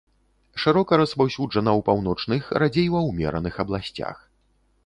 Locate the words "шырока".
0.63-0.97